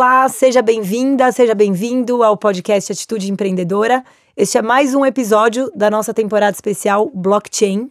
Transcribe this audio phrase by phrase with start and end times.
[0.00, 4.02] Olá, seja bem-vinda, seja bem-vindo ao podcast Atitude Empreendedora.
[4.34, 7.90] Este é mais um episódio da nossa temporada especial Blockchain.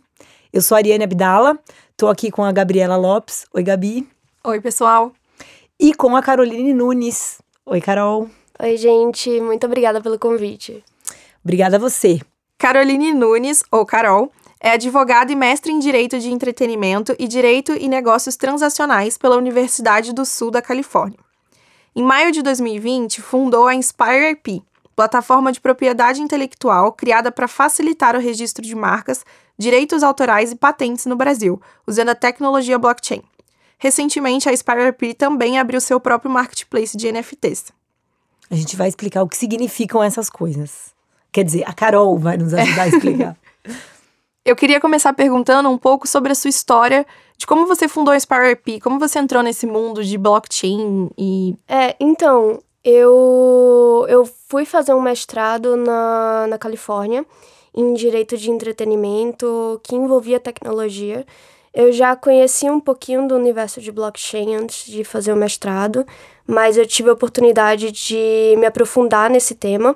[0.51, 1.59] Eu sou a Ariane Abdala,
[1.91, 3.45] estou aqui com a Gabriela Lopes.
[3.53, 4.09] Oi, Gabi.
[4.43, 5.13] Oi, pessoal.
[5.79, 7.43] E com a Caroline Nunes.
[7.63, 8.27] Oi, Carol.
[8.59, 9.39] Oi, gente.
[9.39, 10.83] Muito obrigada pelo convite.
[11.43, 12.19] Obrigada a você.
[12.57, 17.87] Caroline Nunes, ou Carol, é advogada e mestre em Direito de Entretenimento e Direito e
[17.87, 21.28] Negócios Transacionais pela Universidade do Sul da Califórnia.
[21.99, 24.63] Em maio de 2020, fundou a Inspire IP,
[24.95, 29.25] plataforma de propriedade intelectual criada para facilitar o registro de marcas,
[29.57, 33.21] direitos autorais e patentes no Brasil, usando a tecnologia blockchain.
[33.77, 37.65] Recentemente, a Inspire IP também abriu seu próprio marketplace de NFTs.
[38.49, 40.93] A gente vai explicar o que significam essas coisas.
[41.33, 43.35] Quer dizer, a Carol vai nos ajudar a explicar.
[44.45, 47.05] Eu queria começar perguntando um pouco sobre a sua história,
[47.39, 51.55] de como você fundou a SpireP, como você entrou nesse mundo de blockchain e...
[51.69, 57.25] É, então, eu, eu fui fazer um mestrado na, na Califórnia
[57.73, 61.25] em Direito de Entretenimento, que envolvia tecnologia.
[61.73, 66.05] Eu já conhecia um pouquinho do universo de blockchain antes de fazer o mestrado,
[66.45, 69.95] mas eu tive a oportunidade de me aprofundar nesse tema.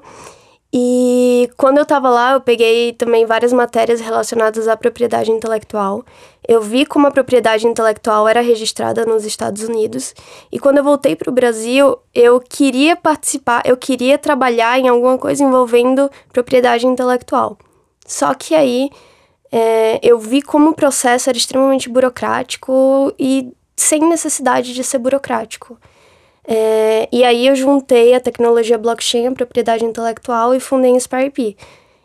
[0.75, 6.03] E quando eu estava lá, eu peguei também várias matérias relacionadas à propriedade intelectual.
[6.47, 10.15] Eu vi como a propriedade intelectual era registrada nos Estados Unidos.
[10.51, 15.15] E quando eu voltei para o Brasil, eu queria participar, eu queria trabalhar em alguma
[15.15, 17.55] coisa envolvendo propriedade intelectual.
[18.03, 18.89] Só que aí
[19.51, 25.77] é, eu vi como o processo era extremamente burocrático e sem necessidade de ser burocrático.
[26.45, 31.55] É, e aí eu juntei a tecnologia blockchain, a propriedade intelectual e fundei a SpireP.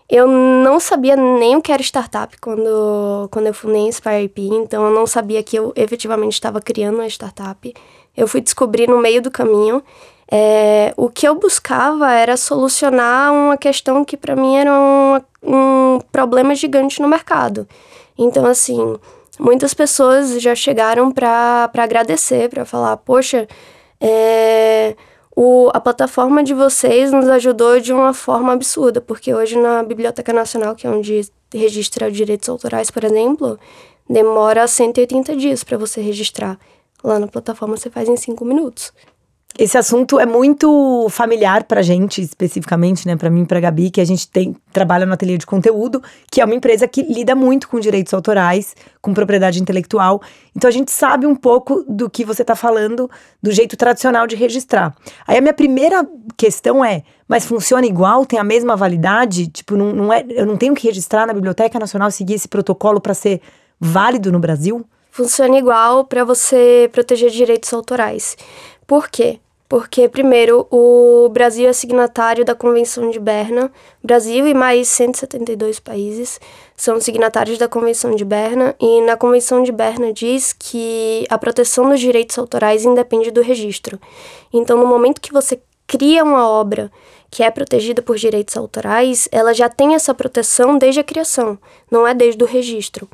[0.08, 4.86] Eu não sabia nem o que era startup quando, quando eu fundei a SpireP, então
[4.86, 7.75] eu não sabia que eu efetivamente estava criando uma startup.
[8.17, 9.83] Eu fui descobrir no meio do caminho.
[10.30, 16.01] É, o que eu buscava era solucionar uma questão que para mim era um, um
[16.13, 17.67] problema gigante no mercado.
[18.17, 18.96] Então, assim,
[19.39, 23.46] muitas pessoas já chegaram para agradecer, para falar: Poxa,
[24.01, 24.95] é,
[25.35, 30.33] o, a plataforma de vocês nos ajudou de uma forma absurda, porque hoje na Biblioteca
[30.33, 31.20] Nacional, que é onde
[31.55, 33.58] registra direitos autorais, por exemplo,
[34.08, 36.58] demora 180 dias para você registrar.
[37.03, 38.92] Lá na plataforma você faz em 5 minutos.
[39.57, 44.01] Esse assunto é muito familiar pra gente, especificamente, né, para mim e pra Gabi, que
[44.01, 46.01] a gente tem trabalha no ateliê de conteúdo,
[46.31, 50.23] que é uma empresa que lida muito com direitos autorais, com propriedade intelectual.
[50.55, 53.11] Então a gente sabe um pouco do que você tá falando,
[53.42, 54.95] do jeito tradicional de registrar.
[55.27, 58.25] Aí a minha primeira questão é, mas funciona igual?
[58.25, 59.48] Tem a mesma validade?
[59.48, 63.01] Tipo, não, não é, eu não tenho que registrar na Biblioteca Nacional, seguir esse protocolo
[63.01, 63.41] para ser
[63.81, 64.87] válido no Brasil?
[65.11, 68.37] Funciona igual para você proteger direitos autorais.
[68.89, 69.39] Por quê?
[69.69, 73.71] Porque, primeiro, o Brasil é signatário da Convenção de Berna.
[74.03, 76.41] Brasil e mais 172 países
[76.75, 78.75] são signatários da Convenção de Berna.
[78.81, 84.01] E na Convenção de Berna diz que a proteção dos direitos autorais independe do registro.
[84.55, 86.91] Então, no momento que você cria uma obra
[87.31, 91.59] que é protegida por direitos autorais, ela já tem essa proteção desde a criação,
[91.91, 93.07] não é desde o registro.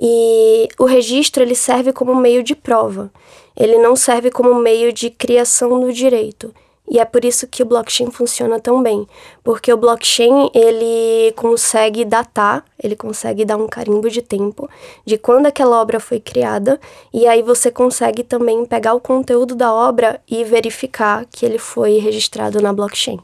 [0.00, 3.10] E o registro ele serve como meio de prova
[3.56, 6.52] ele não serve como meio de criação do direito.
[6.88, 9.08] E é por isso que o blockchain funciona tão bem,
[9.42, 14.70] porque o blockchain ele consegue datar, ele consegue dar um carimbo de tempo
[15.04, 16.80] de quando aquela obra foi criada,
[17.12, 21.98] e aí você consegue também pegar o conteúdo da obra e verificar que ele foi
[21.98, 23.18] registrado na blockchain.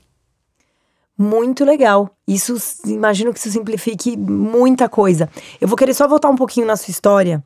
[1.16, 2.10] Muito legal.
[2.26, 5.28] Isso, imagino que isso simplifique muita coisa.
[5.60, 7.44] Eu vou querer só voltar um pouquinho na sua história.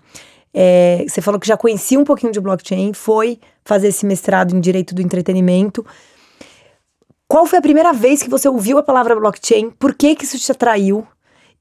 [0.52, 4.60] É, você falou que já conhecia um pouquinho de blockchain, foi fazer esse mestrado em
[4.60, 5.84] direito do entretenimento.
[7.28, 9.70] Qual foi a primeira vez que você ouviu a palavra blockchain?
[9.70, 11.06] Por que, que isso te atraiu?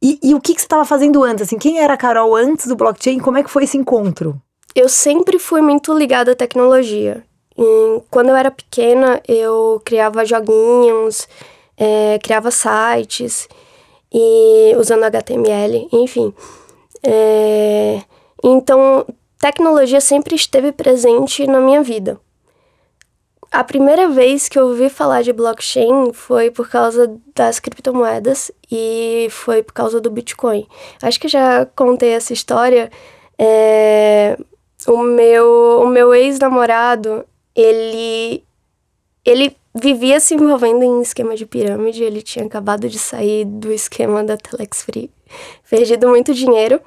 [0.01, 1.43] E, e o que, que você estava fazendo antes?
[1.43, 3.19] Assim, quem era a Carol antes do blockchain?
[3.19, 4.39] Como é que foi esse encontro?
[4.75, 7.23] Eu sempre fui muito ligada à tecnologia.
[7.57, 11.27] E quando eu era pequena, eu criava joguinhos,
[11.77, 13.47] é, criava sites,
[14.13, 16.33] e usando HTML, enfim.
[17.01, 18.01] É,
[18.47, 19.05] então,
[19.39, 22.19] tecnologia sempre esteve presente na minha vida.
[23.51, 29.27] A primeira vez que eu ouvi falar de blockchain foi por causa das criptomoedas e
[29.31, 30.67] foi por causa do Bitcoin.
[31.01, 32.91] Acho que já contei essa história.
[33.39, 34.37] É,
[34.87, 37.25] o meu, o meu ex-namorado,
[37.55, 38.43] ele,
[39.23, 42.03] ele vivia se envolvendo em esquema de pirâmide.
[42.03, 45.09] Ele tinha acabado de sair do esquema da Telex Free,
[45.69, 46.81] perdido muito dinheiro.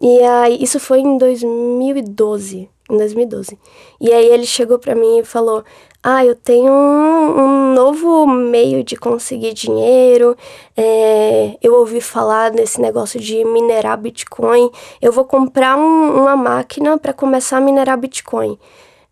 [0.00, 3.58] E aí, isso foi em 2012 em 2012.
[4.00, 5.62] E aí ele chegou para mim e falou:
[6.02, 10.36] ah, eu tenho um, um, novo meio de conseguir dinheiro,
[10.76, 14.70] é, eu ouvi falar nesse negócio de minerar Bitcoin,
[15.02, 18.58] eu vou comprar um, uma máquina para começar a minerar Bitcoin.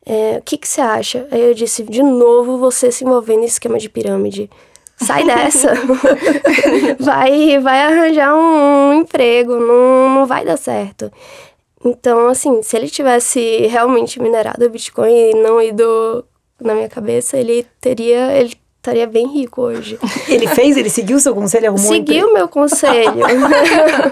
[0.04, 1.26] É, o que, que você acha?
[1.32, 4.48] Aí eu disse, de novo, você se envolvendo em esquema de pirâmide.
[4.96, 5.74] Sai dessa.
[6.98, 11.10] vai, vai arranjar um, emprego, não, não vai dar certo.
[11.84, 16.24] Então, assim, se ele tivesse realmente minerado o Bitcoin e não ido
[16.60, 18.32] na minha cabeça, ele teria.
[18.32, 19.98] Ele estaria bem rico hoje.
[20.28, 20.76] Ele fez?
[20.76, 21.68] Ele seguiu o seu conselho?
[21.68, 23.20] Arrumou Seguiu o meu conselho.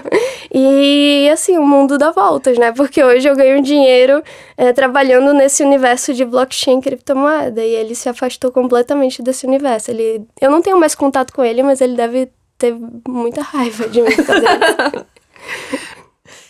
[0.53, 2.73] e, assim, o mundo dá voltas, né?
[2.73, 4.21] Porque hoje eu ganho dinheiro
[4.57, 7.63] é, trabalhando nesse universo de blockchain e criptomoeda.
[7.63, 9.91] E ele se afastou completamente desse universo.
[9.91, 12.75] Ele, eu não tenho mais contato com ele, mas ele deve ter
[13.07, 15.05] muita raiva de mim fazer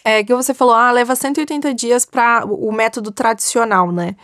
[0.03, 4.15] É que você falou, ah, leva 180 dias para o método tradicional, né?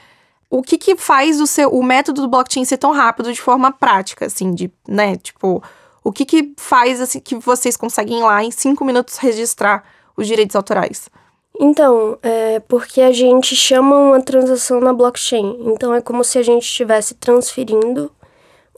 [0.51, 3.71] O que que faz o seu o método do blockchain ser tão rápido de forma
[3.71, 5.63] prática, assim, de, né, tipo,
[6.03, 9.83] o que que faz assim que vocês conseguem lá em cinco minutos registrar
[10.15, 11.09] os direitos autorais?
[11.57, 15.57] Então, é porque a gente chama uma transação na blockchain.
[15.67, 18.11] Então é como se a gente estivesse transferindo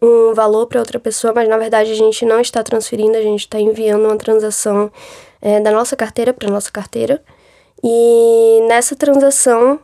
[0.02, 3.42] um valor para outra pessoa, mas na verdade a gente não está transferindo, a gente
[3.42, 4.92] está enviando uma transação
[5.42, 7.24] é, da nossa carteira para nossa carteira.
[7.82, 9.80] E nessa transação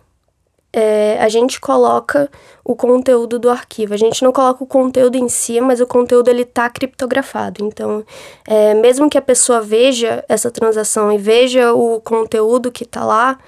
[0.71, 2.29] é, a gente coloca
[2.63, 3.93] o conteúdo do arquivo.
[3.93, 7.65] A gente não coloca o conteúdo em si, mas o conteúdo ele está criptografado.
[7.65, 8.05] Então,
[8.47, 13.39] é, mesmo que a pessoa veja essa transação e veja o conteúdo que está lá,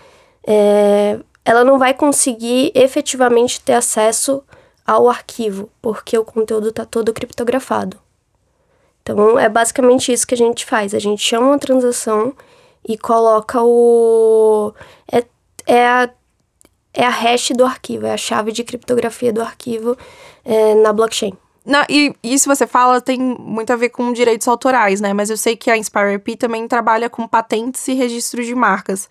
[0.45, 4.43] é, ela não vai conseguir efetivamente ter acesso
[4.85, 7.97] ao arquivo, porque o conteúdo está todo criptografado.
[9.03, 10.93] Então, é basicamente isso que a gente faz.
[10.93, 12.33] A gente chama uma transação
[12.87, 14.73] e coloca o.
[15.11, 15.23] É,
[15.67, 16.09] é a
[16.93, 19.97] é a hash do arquivo, é a chave de criptografia do arquivo
[20.43, 21.33] é, na blockchain.
[21.87, 25.13] E isso você fala tem muito a ver com direitos autorais, né?
[25.13, 29.07] Mas eu sei que a InspireP também trabalha com patentes e registros de marcas.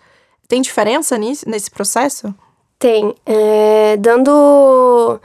[0.47, 2.33] Tem diferença nisso, nesse processo?
[2.77, 3.15] Tem.
[3.25, 5.19] É, dando,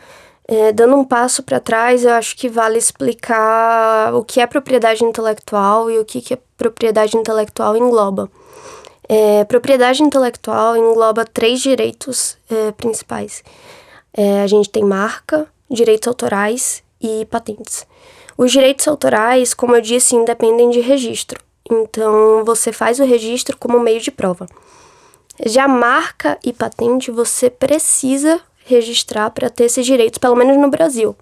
[0.46, 5.04] é, dando um passo para trás, eu acho que vale explicar o que é propriedade
[5.04, 8.30] intelectual e o que, que a propriedade intelectual engloba.
[9.08, 13.44] É, propriedade intelectual engloba três direitos é, principais.
[14.12, 17.86] É, a gente tem marca, direitos autorais e patentes.
[18.36, 21.40] Os direitos autorais, como eu disse, independem de registro.
[21.70, 24.46] Então, você faz o registro como meio de prova.
[25.44, 31.14] Já marca e patente, você precisa registrar para ter esses direitos, pelo menos no Brasil.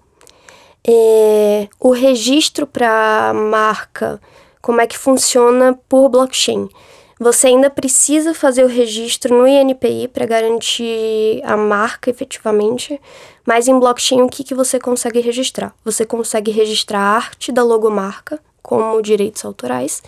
[0.87, 4.21] É, o registro para marca,
[4.61, 6.69] como é que funciona por blockchain?
[7.17, 12.99] Você ainda precisa fazer o registro no INPI para garantir a marca efetivamente,
[13.45, 15.73] mas em blockchain o que, que você consegue registrar?
[15.85, 20.03] Você consegue registrar a arte da logomarca como direitos autorais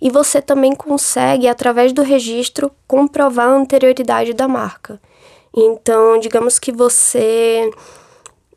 [0.00, 5.00] e você também consegue, através do registro, comprovar a anterioridade da marca.
[5.56, 7.70] Então, digamos que você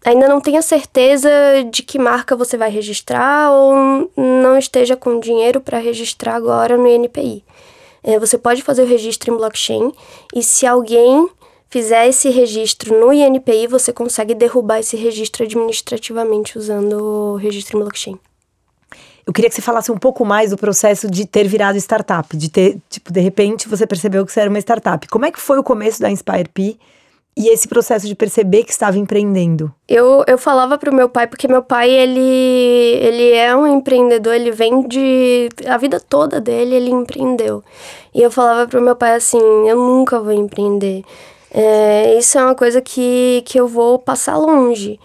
[0.04, 1.30] ainda não tenha certeza
[1.70, 6.88] de que marca você vai registrar ou não esteja com dinheiro para registrar agora no
[6.88, 7.44] INPI.
[8.04, 9.92] É, você pode fazer o registro em blockchain
[10.36, 11.30] e se alguém
[11.70, 17.82] fizer esse registro no INPI, você consegue derrubar esse registro administrativamente usando o registro em
[17.82, 18.20] blockchain.
[19.26, 22.50] Eu queria que você falasse um pouco mais do processo de ter virado startup, de
[22.50, 25.08] ter, tipo, de repente você percebeu que você era uma startup.
[25.08, 26.78] Como é que foi o começo da InspireP?
[27.36, 29.74] E esse processo de perceber que estava empreendendo?
[29.88, 34.52] Eu, eu falava pro meu pai, porque meu pai, ele, ele é um empreendedor, ele
[34.52, 35.48] vem de...
[35.66, 37.64] A vida toda dele, ele empreendeu.
[38.14, 41.04] E eu falava pro meu pai assim, eu nunca vou empreender.
[41.54, 45.00] É, isso é uma coisa que, que eu vou passar longe.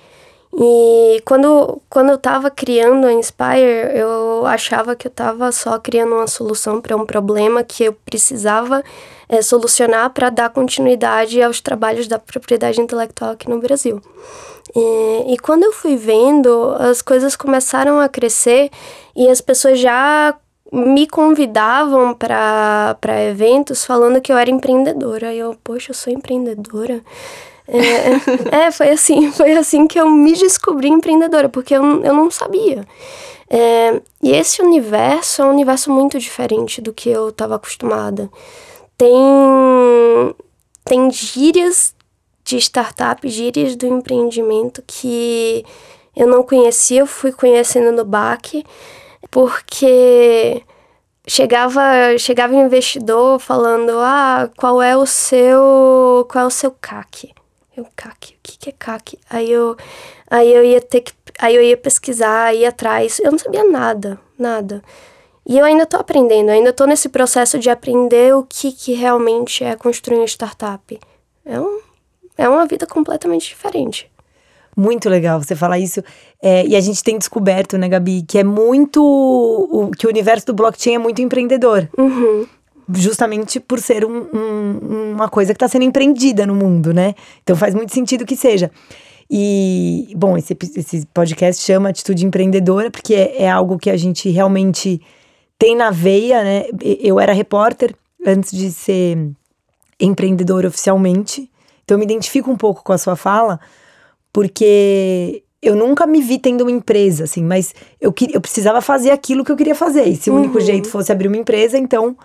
[0.58, 6.14] E quando, quando eu estava criando a Inspire, eu achava que eu estava só criando
[6.14, 8.82] uma solução para um problema que eu precisava
[9.28, 14.00] é, solucionar para dar continuidade aos trabalhos da propriedade intelectual aqui no Brasil.
[14.74, 18.70] E, e quando eu fui vendo, as coisas começaram a crescer
[19.14, 20.34] e as pessoas já
[20.72, 22.96] me convidavam para
[23.28, 25.32] eventos falando que eu era empreendedora.
[25.32, 27.00] E eu, poxa, eu sou empreendedora.
[27.68, 32.30] É, é, foi assim, foi assim que eu me descobri empreendedora, porque eu, eu não
[32.30, 32.86] sabia.
[33.48, 38.28] É, e esse universo é um universo muito diferente do que eu estava acostumada.
[38.96, 40.34] Tem,
[40.84, 41.94] tem gírias
[42.44, 45.64] de startup, gírias do empreendimento que
[46.14, 48.64] eu não conhecia, eu fui conhecendo no BAC,
[49.30, 50.62] porque
[51.26, 51.82] chegava
[52.18, 57.34] chegava investidor falando ah qual é o seu qual é o seu CAC?
[57.76, 58.34] Eu CAC?
[58.34, 59.18] O que, que é CAC?
[59.28, 59.76] Aí eu
[60.30, 64.18] aí eu ia ter que aí eu ia pesquisar ia atrás eu não sabia nada
[64.38, 64.82] nada
[65.46, 69.62] e eu ainda estou aprendendo ainda estou nesse processo de aprender o que que realmente
[69.62, 70.98] é construir uma startup
[71.44, 71.80] é um,
[72.36, 74.10] é uma vida completamente diferente
[74.76, 76.02] muito legal você falar isso.
[76.42, 79.02] É, e a gente tem descoberto, né, Gabi, que é muito.
[79.02, 81.88] O, que o universo do blockchain é muito empreendedor.
[81.96, 82.46] Uhum.
[82.94, 87.14] Justamente por ser um, um, uma coisa que está sendo empreendida no mundo, né?
[87.42, 88.70] Então faz muito sentido que seja.
[89.28, 94.28] E, bom, esse, esse podcast chama Atitude Empreendedora, porque é, é algo que a gente
[94.28, 95.00] realmente
[95.58, 96.64] tem na veia, né?
[96.82, 97.94] Eu era repórter
[98.26, 99.30] antes de ser
[99.98, 101.50] empreendedora oficialmente,
[101.84, 103.58] então eu me identifico um pouco com a sua fala,
[104.32, 109.44] porque eu nunca me vi tendo uma empresa, assim, mas eu, eu precisava fazer aquilo
[109.44, 110.04] que eu queria fazer.
[110.04, 110.36] E se uhum.
[110.36, 110.64] o único uhum.
[110.64, 112.16] jeito fosse abrir uma empresa, então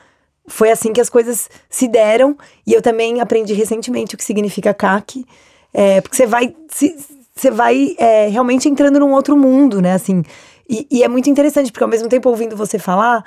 [0.47, 2.37] foi assim que as coisas se deram.
[2.67, 5.25] E eu também aprendi recentemente o que significa CAC,
[5.73, 9.93] é, porque você vai, você vai é, realmente entrando num outro mundo, né?
[9.93, 10.23] Assim,
[10.71, 13.25] e, e, é muito interessante, porque ao mesmo tempo ouvindo você falar,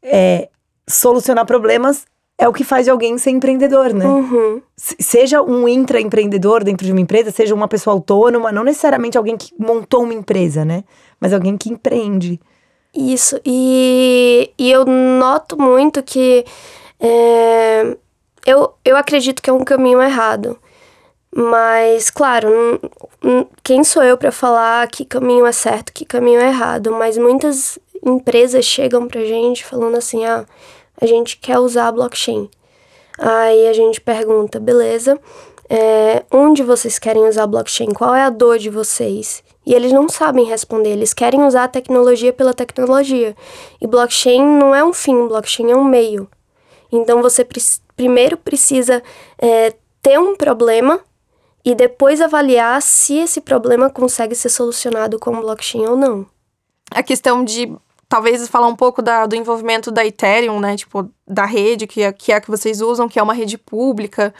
[0.00, 0.48] é,
[0.88, 2.04] solucionar problemas
[2.38, 4.06] é o que faz de alguém ser empreendedor, né?
[4.06, 4.62] Uhum.
[4.76, 9.52] Seja um intraempreendedor dentro de uma empresa, seja uma pessoa autônoma, não necessariamente alguém que
[9.58, 10.84] montou uma empresa, né?
[11.20, 12.40] Mas alguém que empreende.
[12.94, 16.44] Isso, e, e eu noto muito que
[17.00, 17.96] é,
[18.46, 20.58] eu, eu acredito que é um caminho errado.
[21.36, 22.80] Mas, claro,
[23.64, 26.92] quem sou eu para falar que caminho é certo, que caminho é errado?
[26.92, 27.76] Mas muitas
[28.06, 30.46] empresas chegam pra gente falando assim: ah,
[31.00, 32.48] a gente quer usar a blockchain.
[33.18, 35.20] Aí a gente pergunta, beleza,
[35.68, 37.90] é, onde vocês querem usar a blockchain?
[37.90, 39.42] Qual é a dor de vocês?
[39.66, 43.34] E eles não sabem responder, eles querem usar a tecnologia pela tecnologia.
[43.80, 46.28] E blockchain não é um fim, blockchain é um meio.
[46.92, 47.60] Então você pre
[47.96, 49.02] primeiro precisa
[49.38, 49.72] é,
[50.02, 51.00] ter um problema
[51.64, 56.26] e depois avaliar se esse problema consegue ser solucionado com blockchain ou não.
[56.90, 57.74] A questão de
[58.08, 60.76] talvez falar um pouco da, do envolvimento da Ethereum, né?
[60.76, 63.56] Tipo, da rede que é, que é a que vocês usam, que é uma rede
[63.56, 64.34] pública.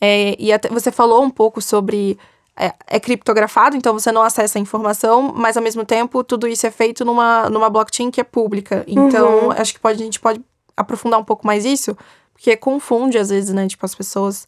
[0.00, 2.18] É, e até, você falou um pouco sobre.
[2.56, 6.64] É, é, criptografado, então você não acessa a informação, mas ao mesmo tempo tudo isso
[6.64, 8.84] é feito numa, numa blockchain que é pública.
[8.86, 9.50] Então, uhum.
[9.50, 10.40] acho que pode, a gente pode
[10.76, 11.96] aprofundar um pouco mais isso,
[12.32, 13.66] porque confunde às vezes, né?
[13.66, 14.46] Tipo, as pessoas.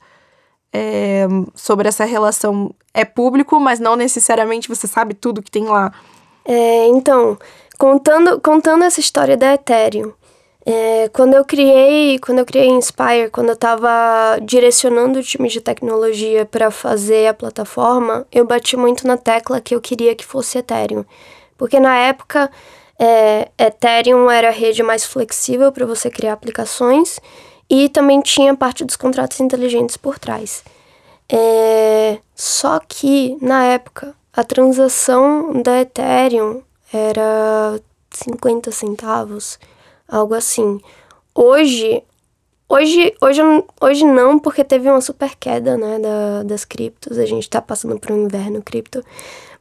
[0.77, 5.93] É, sobre essa relação é público, mas não necessariamente você sabe tudo que tem lá.
[6.45, 7.39] É, então,
[7.79, 10.11] Contando, contando essa história da Ethereum,
[10.65, 15.61] é, quando eu criei, quando eu criei Inspire, quando eu estava direcionando o time de
[15.61, 20.57] tecnologia para fazer a plataforma, eu bati muito na tecla que eu queria que fosse
[20.57, 21.05] Ethereum,
[21.59, 22.51] porque na época
[22.99, 27.21] é, Ethereum era a rede mais flexível para você criar aplicações
[27.69, 30.65] e também tinha parte dos contratos inteligentes por trás.
[31.29, 37.81] É, só que na época a transação da Ethereum era
[38.11, 39.59] 50 centavos,
[40.09, 40.81] algo assim.
[41.35, 42.03] Hoje,
[42.69, 43.43] hoje, hoje,
[43.81, 47.19] hoje não, porque teve uma super queda, né, da, das criptos.
[47.19, 49.05] A gente tá passando por um inverno cripto.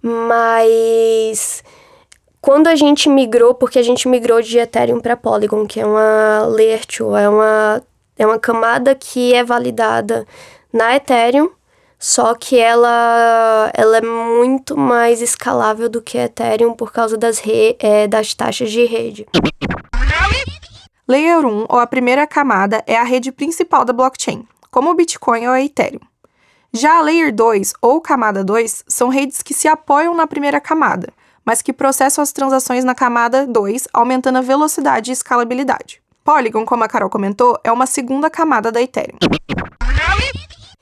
[0.02, 1.64] Mas
[2.46, 6.46] quando a gente migrou, porque a gente migrou de Ethereum para Polygon, que é uma
[6.46, 7.82] layer 2, é uma,
[8.18, 10.26] é uma camada que é validada
[10.72, 11.50] na Ethereum
[11.98, 17.76] só que ela, ela é muito mais escalável do que Ethereum por causa das, re,
[17.80, 19.26] é, das taxas de rede.
[21.08, 25.48] Layer 1, ou a primeira camada, é a rede principal da blockchain, como o Bitcoin
[25.48, 26.02] ou a Ethereum.
[26.74, 31.14] Já a Layer 2 ou camada 2 são redes que se apoiam na primeira camada,
[31.46, 36.05] mas que processam as transações na camada 2, aumentando a velocidade e escalabilidade.
[36.26, 39.20] Polygon, como a Carol comentou, é uma segunda camada da Ethereum.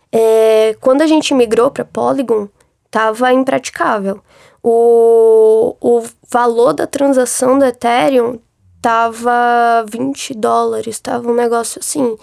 [0.10, 2.48] É, quando a gente migrou para Polygon,
[2.86, 4.22] estava impraticável.
[4.64, 8.40] O, o valor da transação do Ethereum
[8.82, 12.16] tava 20 dólares, estava um negócio assim.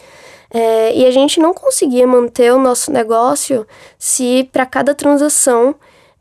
[0.51, 3.67] É, e a gente não conseguia manter o nosso negócio
[3.99, 5.75] se para cada transação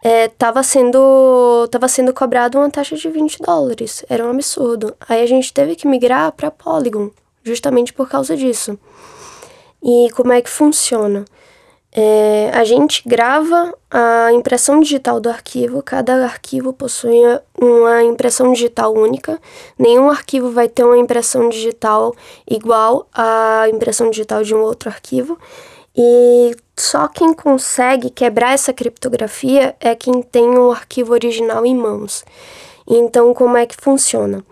[0.04, 4.06] estava é, sendo, tava sendo cobrado uma taxa de 20 dólares.
[4.10, 4.96] Era um absurdo.
[5.08, 7.12] Aí a gente teve que migrar para Polygon,
[7.44, 8.78] justamente por causa disso.
[9.84, 11.26] E como é que funciona?
[11.92, 17.20] É, a gente grava a impressão digital do arquivo, cada arquivo possui
[17.60, 19.42] uma impressão digital única,
[19.78, 22.14] nenhum arquivo vai ter uma impressão digital
[22.48, 25.40] igual à impressão digital de um outro arquivo,
[25.96, 32.24] e só quem consegue quebrar essa criptografia é quem tem o arquivo original em mãos.
[32.88, 34.44] Então, como é que funciona?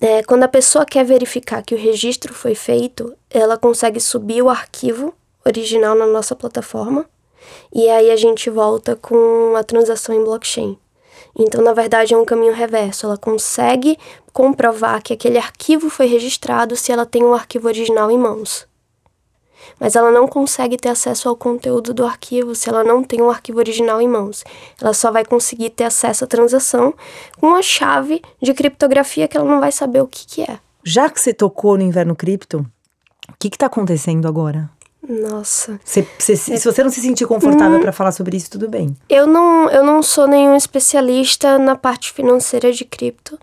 [0.00, 4.50] É, quando a pessoa quer verificar que o registro foi feito, ela consegue subir o
[4.50, 5.14] arquivo
[5.44, 7.06] original na nossa plataforma
[7.72, 10.78] e aí a gente volta com a transação em blockchain.
[11.38, 13.06] Então, na verdade, é um caminho reverso.
[13.06, 13.98] Ela consegue
[14.32, 18.66] comprovar que aquele arquivo foi registrado se ela tem um arquivo original em mãos.
[19.78, 23.30] Mas ela não consegue ter acesso ao conteúdo do arquivo se ela não tem um
[23.30, 24.44] arquivo original em mãos.
[24.80, 26.94] Ela só vai conseguir ter acesso à transação
[27.38, 30.58] com uma chave de criptografia que ela não vai saber o que, que é.
[30.84, 32.64] Já que você tocou no inverno cripto,
[33.28, 34.70] o que está acontecendo agora?
[35.08, 35.78] Nossa.
[35.84, 38.96] Se, se, se, você não se sentir confortável hum, para falar sobre isso, tudo bem.
[39.08, 43.38] Eu não, eu não sou nenhum especialista na parte financeira de cripto,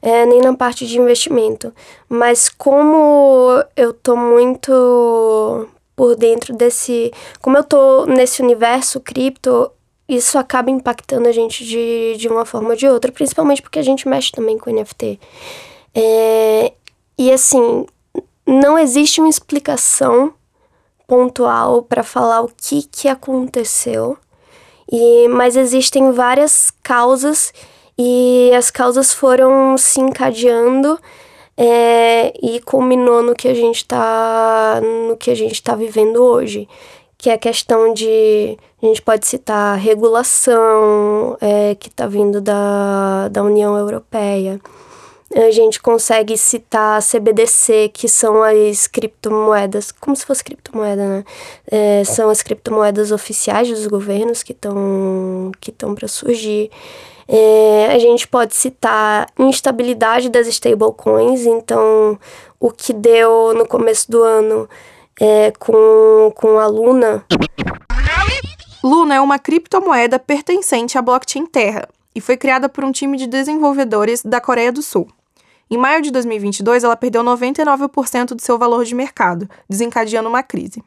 [0.00, 1.72] é, nem na parte de investimento.
[2.08, 7.12] Mas como eu tô muito por dentro desse.
[7.40, 9.72] Como eu tô nesse universo cripto,
[10.08, 13.82] isso acaba impactando a gente de, de uma forma ou de outra, principalmente porque a
[13.82, 15.18] gente mexe também com NFT.
[15.92, 16.72] É,
[17.18, 17.84] e assim,
[18.46, 20.32] não existe uma explicação
[21.08, 24.18] pontual para falar o que, que aconteceu,
[24.92, 27.52] e, mas existem várias causas
[27.98, 31.00] e as causas foram se encadeando
[31.56, 36.68] é, e culminou no que a gente está no que a gente está vivendo hoje
[37.18, 43.28] que é a questão de a gente pode citar regulação é, que está vindo da,
[43.28, 44.60] da União Europeia
[45.34, 51.24] a gente consegue citar CBDC, que são as criptomoedas, como se fosse criptomoeda, né?
[51.70, 56.70] É, são as criptomoedas oficiais dos governos que estão que para surgir.
[57.30, 62.18] É, a gente pode citar instabilidade das stablecoins, então
[62.58, 64.66] o que deu no começo do ano
[65.20, 67.22] é, com, com a Luna.
[68.82, 73.26] Luna é uma criptomoeda pertencente à blockchain Terra e foi criada por um time de
[73.26, 75.06] desenvolvedores da Coreia do Sul.
[75.70, 80.82] Em maio de 2022, ela perdeu 99% do seu valor de mercado, desencadeando uma crise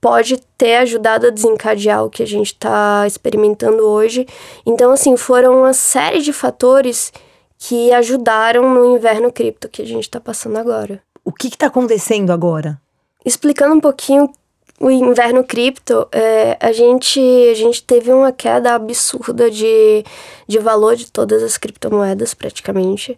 [0.00, 4.26] pode ter ajudado a desencadear o que a gente está experimentando hoje.
[4.64, 7.12] Então, assim, foram uma série de fatores
[7.58, 11.02] que ajudaram no inverno cripto que a gente está passando agora.
[11.22, 12.80] O que está acontecendo agora?
[13.24, 14.32] Explicando um pouquinho
[14.80, 20.02] o inverno cripto, é, a, gente, a gente teve uma queda absurda de,
[20.48, 23.16] de valor de todas as criptomoedas, praticamente.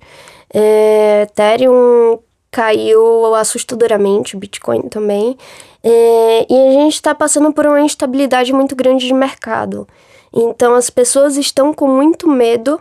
[0.53, 2.18] É, Ethereum
[2.51, 5.38] caiu assustadoramente, Bitcoin também.
[5.85, 9.87] É, e a gente está passando por uma instabilidade muito grande de mercado.
[10.33, 12.81] Então as pessoas estão com muito medo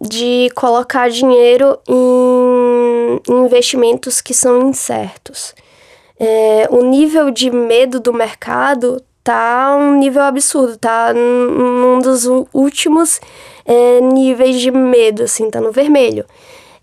[0.00, 5.54] de colocar dinheiro em, em investimentos que são incertos.
[6.24, 13.20] É, o nível de medo do mercado tá um nível absurdo, tá num dos últimos
[13.64, 16.24] é, níveis de medo, assim, tá no vermelho.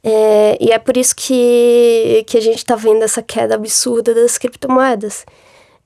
[0.03, 4.37] É, e é por isso que, que a gente está vendo essa queda absurda das
[4.37, 5.25] criptomoedas.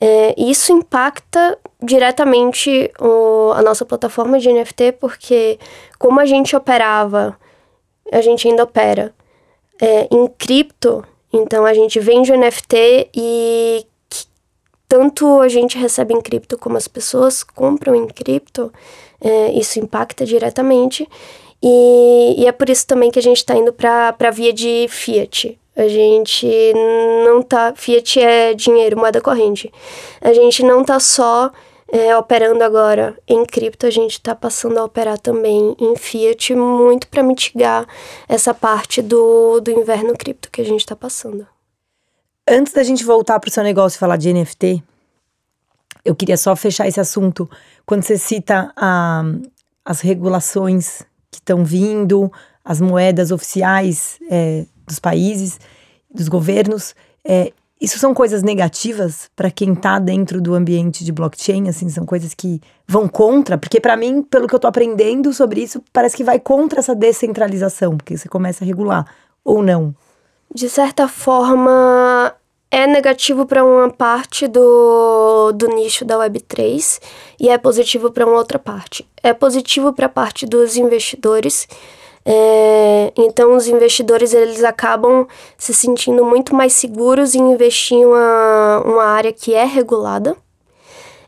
[0.02, 5.60] É, isso impacta diretamente o, a nossa plataforma de NFT, porque
[6.00, 7.38] como a gente operava,
[8.12, 9.14] a gente ainda opera
[9.80, 13.86] é, em cripto, então a gente vende o NFT e
[14.88, 18.72] tanto a gente recebe em cripto como as pessoas compram em cripto,
[19.20, 21.10] é, isso impacta diretamente.
[21.62, 24.86] E, e é por isso também que a gente está indo para a via de
[24.90, 25.58] fiat.
[25.76, 26.48] A gente
[27.26, 27.74] não tá.
[27.76, 29.72] Fiat é dinheiro, moeda corrente.
[30.22, 31.52] A gente não tá só
[31.94, 37.08] é, operando agora em cripto, a gente está passando a operar também em fiat, muito
[37.08, 37.88] para mitigar
[38.28, 41.46] essa parte do, do inverno cripto que a gente está passando.
[42.50, 44.84] Antes da gente voltar para o seu negócio e falar de NFT,
[46.04, 47.48] eu queria só fechar esse assunto.
[47.86, 49.24] Quando você cita a,
[49.86, 52.32] as regulações que estão vindo,
[52.66, 55.60] as moedas oficiais é, dos países,
[56.12, 56.96] dos governos.
[57.24, 62.06] É, isso são coisas negativas para quem está dentro do ambiente de blockchain, assim, são
[62.06, 66.16] coisas que vão contra, porque para mim, pelo que eu estou aprendendo sobre isso, parece
[66.16, 69.06] que vai contra essa descentralização, porque você começa a regular
[69.44, 69.94] ou não.
[70.56, 72.34] De certa forma,
[72.72, 77.02] é negativo para uma parte do, do nicho da Web3
[77.38, 79.06] e é positivo para uma outra parte.
[79.22, 81.68] É positivo para a parte dos investidores.
[82.26, 88.82] É, então, os investidores eles acabam se sentindo muito mais seguros em investir em uma,
[88.86, 90.36] uma área que é regulada.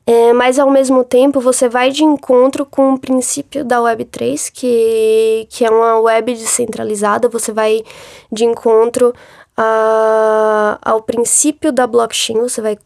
[0.07, 5.47] É, mas ao mesmo tempo você vai de encontro com o princípio da Web3, que,
[5.49, 7.83] que é uma web descentralizada, você vai
[8.31, 9.13] de encontro
[9.57, 12.77] a, ao princípio da blockchain, você vai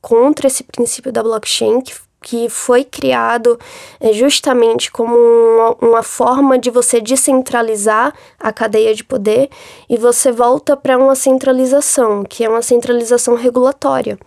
[0.00, 1.92] contra esse princípio da blockchain, que,
[2.26, 3.56] que foi criado
[4.00, 9.48] é, justamente como uma, uma forma de você descentralizar a cadeia de poder
[9.88, 14.18] e você volta para uma centralização, que é uma centralização regulatória.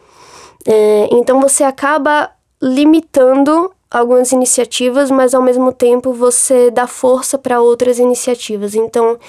[0.66, 2.32] É, então você acaba
[2.62, 8.76] limitando algumas iniciativas, mas ao mesmo tempo você dá força para outras iniciativas.
[8.76, 9.20] Então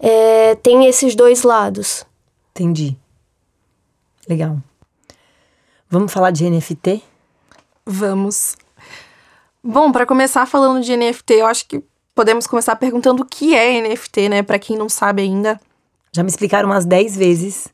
[0.00, 2.04] é, tem esses dois lados.
[2.50, 2.96] Entendi.
[4.28, 4.56] Legal.
[5.88, 7.04] Vamos falar de NFT?
[7.86, 8.56] Vamos.
[9.62, 11.82] Bom, para começar falando de NFT, eu acho que
[12.14, 14.42] podemos começar perguntando o que é NFT, né?
[14.42, 15.60] Para quem não sabe ainda.
[16.12, 17.68] Já me explicaram umas 10 vezes.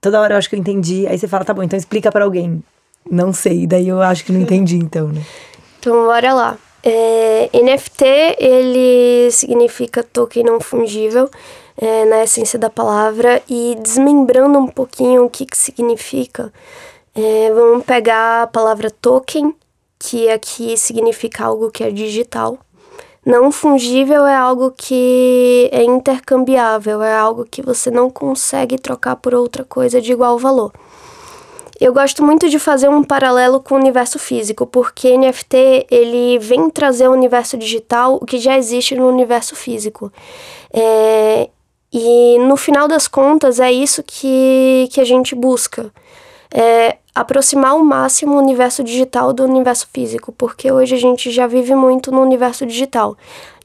[0.00, 1.06] Toda hora eu acho que eu entendi.
[1.06, 2.62] Aí você fala, tá bom, então explica para alguém.
[3.10, 5.22] Não sei, daí eu acho que não entendi, então, né?
[5.80, 6.58] Então, bora lá.
[6.82, 8.04] É, NFT,
[8.38, 11.28] ele significa token não fungível,
[11.76, 16.52] é, na essência da palavra, e desmembrando um pouquinho o que, que significa,
[17.20, 19.52] é, vamos pegar a palavra token,
[19.98, 22.56] que aqui significa algo que é digital.
[23.26, 29.34] Não fungível é algo que é intercambiável, é algo que você não consegue trocar por
[29.34, 30.72] outra coisa de igual valor.
[31.80, 36.70] Eu gosto muito de fazer um paralelo com o universo físico, porque NFT ele vem
[36.70, 40.12] trazer ao universo digital o que já existe no universo físico.
[40.72, 41.48] É,
[41.92, 45.92] e no final das contas é isso que, que a gente busca.
[46.52, 51.46] É aproximar ao máximo o universo digital do universo físico, porque hoje a gente já
[51.46, 53.16] vive muito no universo digital.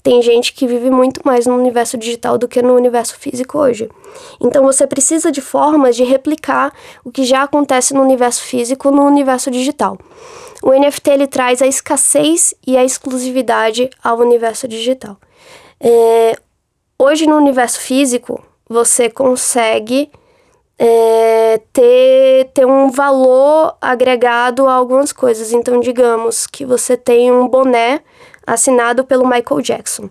[0.02, 3.90] Tem gente que vive muito mais no universo digital do que no universo físico hoje.
[4.42, 6.74] Então você precisa de formas de replicar
[7.06, 9.98] o que já acontece no universo físico no universo digital.
[10.62, 15.16] O NFT ele traz a escassez e a exclusividade ao universo digital.
[15.80, 16.36] É,
[16.98, 20.10] hoje no universo físico você consegue
[20.78, 25.54] é, ter, ter um valor agregado a algumas coisas.
[25.54, 28.02] Então, digamos que você tem um boné
[28.46, 30.10] assinado pelo Michael Jackson.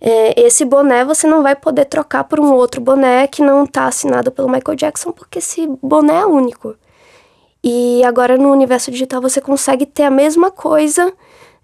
[0.00, 3.86] É, esse boné você não vai poder trocar por um outro boné que não está
[3.86, 6.74] assinado pelo Michael Jackson, porque esse boné é único.
[7.62, 11.12] E agora no universo digital você consegue ter a mesma coisa,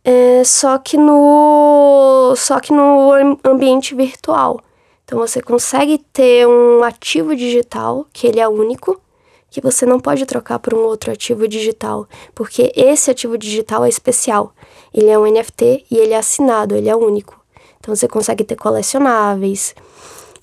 [0.04, 4.60] é, só que no só que no ambiente virtual.
[5.06, 9.00] Então você consegue ter um ativo digital que ele é único,
[9.48, 13.88] que você não pode trocar por um outro ativo digital, porque esse ativo digital é
[13.88, 14.52] especial.
[14.92, 17.40] Ele é um NFT e ele é assinado, ele é único.
[17.78, 19.76] Então você consegue ter colecionáveis,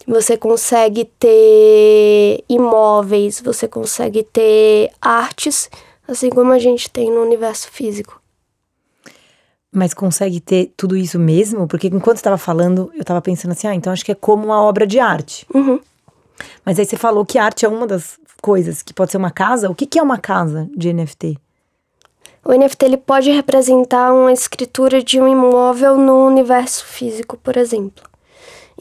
[0.08, 5.69] você consegue ter imóveis, você consegue ter artes,
[6.08, 8.23] assim como a gente tem no universo físico.
[9.74, 11.68] Mas consegue ter tudo isso mesmo?
[11.68, 14.62] Porque enquanto estava falando, eu estava pensando assim, ah, então acho que é como uma
[14.62, 15.48] obra de arte.
[15.54, 15.80] Uhum.
[16.64, 19.70] Mas aí você falou que arte é uma das coisas, que pode ser uma casa.
[19.70, 21.38] O que, que é uma casa de NFT?
[22.46, 28.04] O NFT ele pode representar uma escritura de um imóvel no universo físico, por exemplo.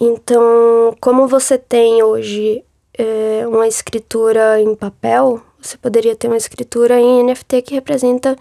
[0.01, 2.65] Então, como você tem hoje
[2.99, 8.37] é, uma escritura em papel, você poderia ter uma escritura em NFT que representa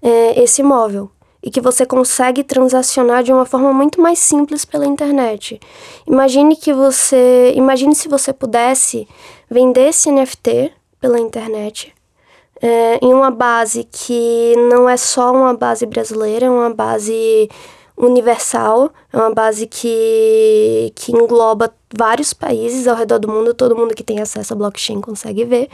[0.00, 1.10] é, esse imóvel
[1.42, 5.58] e que você consegue transacionar de uma forma muito mais simples pela internet.
[6.06, 9.08] Imagine que você, imagine se você pudesse
[9.50, 11.94] vender esse NFT pela internet
[12.60, 17.48] é, em uma base que não é só uma base brasileira, é uma base
[17.96, 23.94] universal, é uma base que, que engloba vários países ao redor do mundo, todo mundo
[23.94, 25.68] que tem acesso a blockchain consegue ver,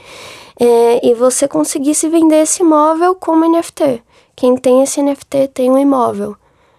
[0.58, 4.02] é, e você conseguisse vender esse imóvel como NFT.
[4.36, 6.36] Quem tem esse NFT tem um imóvel.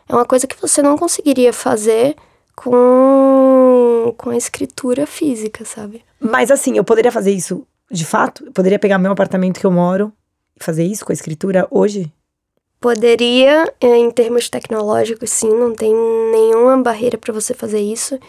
[0.08, 2.16] É uma coisa que você não conseguiria fazer
[2.56, 6.04] com, com a escritura física, sabe?
[6.20, 8.46] Mas assim, eu poderia fazer isso de fato?
[8.46, 10.14] Eu poderia pegar meu apartamento que eu moro
[10.60, 12.12] e fazer isso com a escritura hoje?
[12.80, 15.92] Poderia, é, em termos tecnológicos, sim, não tem
[16.32, 18.20] nenhuma barreira para você fazer isso.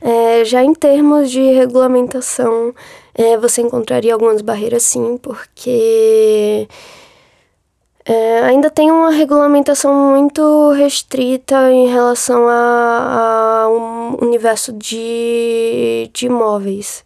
[0.00, 2.74] É, já em termos de regulamentação,
[3.14, 6.68] é, você encontraria algumas barreiras, sim, porque
[8.04, 17.04] é, ainda tem uma regulamentação muito restrita em relação ao um universo de, de imóveis.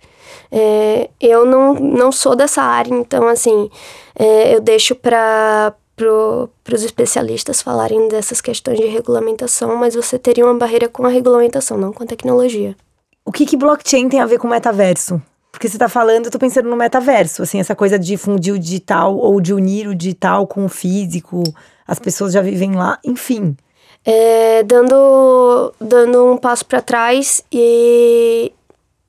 [0.50, 3.70] É, eu não, não sou dessa área, então, assim,
[4.14, 10.44] é, eu deixo para pro, os especialistas falarem dessas questões de regulamentação, mas você teria
[10.44, 12.76] uma barreira com a regulamentação, não com a tecnologia.
[13.24, 15.20] O que, que blockchain tem a ver com metaverso?
[15.56, 18.58] Porque você está falando, eu tô pensando no metaverso, assim, essa coisa de fundir o
[18.58, 21.42] digital ou de unir o digital com o físico,
[21.88, 23.56] as pessoas já vivem lá, enfim.
[24.04, 28.52] É, dando, dando um passo para trás e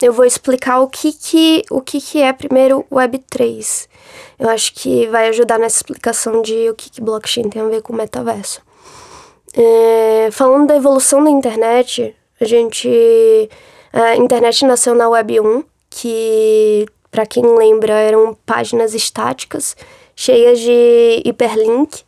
[0.02, 3.90] eu vou explicar o que que, o que, que é primeiro Web3.
[4.40, 7.82] Eu acho que vai ajudar nessa explicação de o que, que blockchain tem a ver
[7.82, 8.62] com metaverso.
[9.54, 13.50] É, falando da evolução da internet, a gente.
[13.92, 15.64] A internet nasceu na Web 1,
[15.98, 19.76] que, para quem lembra, eram páginas estáticas
[20.16, 22.06] cheias de hiperlink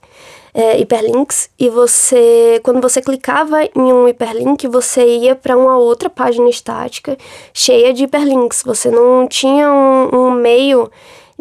[0.54, 6.10] é, hiperlinks e você, quando você clicava em um hiperlink, você ia para uma outra
[6.10, 7.17] página estática
[7.54, 8.63] cheia de hiperlinks.
[8.63, 10.91] Você não tinha um, um meio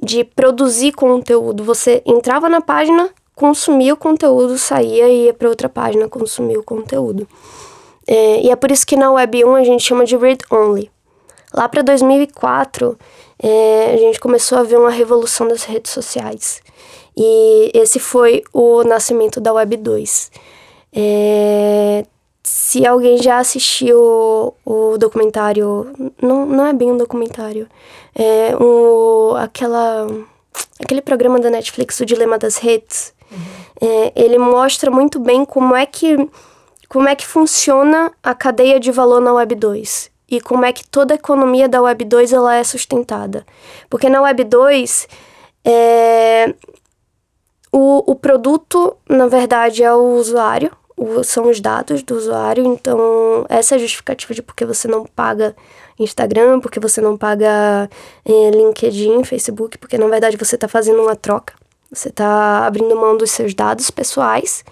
[0.00, 1.64] de produzir conteúdo.
[1.64, 6.62] Você entrava na página, consumia o conteúdo, saía e ia para outra página consumir o
[6.62, 7.26] conteúdo.
[8.06, 10.90] É, e é por isso que na Web 1 a gente chama de read only.
[11.54, 12.98] Lá para 2004,
[13.42, 16.61] é, a gente começou a ver uma revolução das redes sociais.
[17.16, 20.30] E esse foi o nascimento da Web 2.
[20.92, 22.04] É,
[22.42, 27.68] se alguém já assistiu o, documentário, não, não é bem um documentário,
[28.14, 30.06] é um, aquela,
[30.80, 33.38] aquele programa da Netflix, O Dilema das Redes, uhum.
[33.80, 36.16] é, ele mostra muito bem como é que
[36.88, 40.86] como é que funciona a cadeia de valor na Web 2 e como é que
[40.86, 43.46] toda a economia da Web 2 ela é sustentada.
[43.88, 45.08] Porque na Web 2
[45.64, 46.54] é,
[47.72, 53.46] o, o produto, na verdade, é o usuário, o, são os dados do usuário, então
[53.48, 55.54] essa é a justificativa de porque você não paga
[55.98, 57.88] Instagram, porque você não paga
[58.24, 61.54] é, LinkedIn, Facebook, porque na verdade você está fazendo uma troca.
[61.90, 64.62] Você está abrindo mão dos seus dados pessoais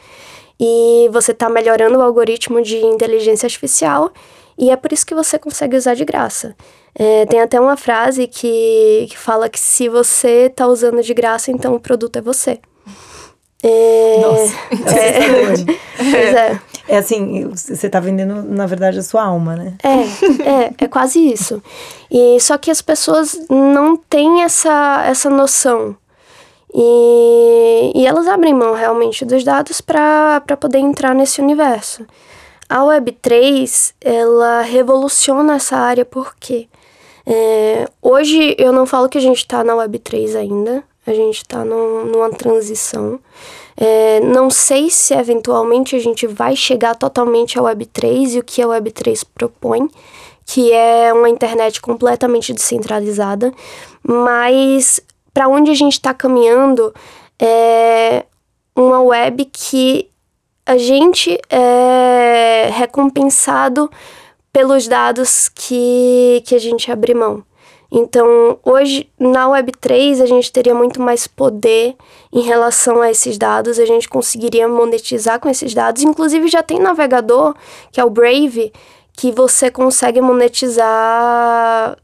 [0.61, 4.13] e você está melhorando o algoritmo de inteligência artificial
[4.59, 6.55] e é por isso que você consegue usar de graça.
[6.95, 11.51] É, tem até uma frase que, que fala que se você está usando de graça,
[11.51, 12.59] então o produto é você.
[13.63, 14.55] É, Nossa,
[14.97, 15.21] é,
[15.99, 16.61] pois é.
[16.89, 19.75] É assim, você está vendendo, na verdade, a sua alma, né?
[19.83, 21.61] É, é, é quase isso.
[22.11, 25.97] E só que as pessoas não têm essa, essa noção.
[26.73, 32.07] E, e elas abrem mão realmente dos dados para poder entrar nesse universo.
[32.69, 36.69] A Web3, ela revoluciona essa área porque
[37.25, 41.65] é, hoje eu não falo que a gente está na Web3 ainda, a gente está
[41.65, 43.21] numa transição.
[43.77, 48.63] É, não sei se eventualmente a gente vai chegar totalmente à Web3 e o que
[48.63, 49.89] a Web3 propõe,
[50.45, 53.53] que é uma internet completamente descentralizada,
[54.03, 55.01] mas
[55.35, 56.95] para onde a gente está caminhando
[57.39, 58.25] é
[58.75, 60.09] uma web que
[60.67, 63.89] a gente é recompensado
[64.53, 67.45] pelos dados que, que a gente abre mão.
[67.91, 71.95] Então, hoje, na Web3, a gente teria muito mais poder
[72.33, 76.03] em relação a esses dados, a gente conseguiria monetizar com esses dados.
[76.03, 77.55] Inclusive, já tem navegador,
[77.93, 78.73] que é o Brave,
[79.13, 81.97] que você consegue monetizar